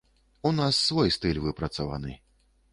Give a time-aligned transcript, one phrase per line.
[0.47, 2.19] У нас свой стыль выпрацаваны.